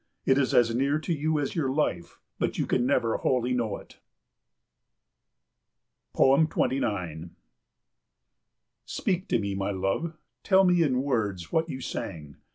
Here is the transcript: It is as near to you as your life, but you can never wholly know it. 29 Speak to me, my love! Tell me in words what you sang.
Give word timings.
It 0.25 0.39
is 0.39 0.51
as 0.51 0.73
near 0.73 0.97
to 0.97 1.13
you 1.13 1.37
as 1.39 1.53
your 1.53 1.69
life, 1.69 2.19
but 2.39 2.57
you 2.57 2.65
can 2.65 2.87
never 2.87 3.17
wholly 3.17 3.53
know 3.53 3.77
it. 3.77 3.99
29 6.17 7.35
Speak 8.83 9.27
to 9.27 9.37
me, 9.37 9.53
my 9.53 9.69
love! 9.69 10.17
Tell 10.41 10.63
me 10.63 10.81
in 10.81 11.03
words 11.03 11.51
what 11.51 11.69
you 11.69 11.81
sang. 11.81 12.37